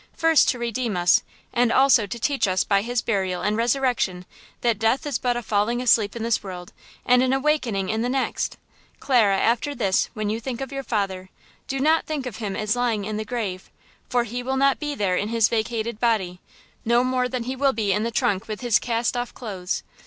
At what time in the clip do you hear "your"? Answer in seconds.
10.71-10.81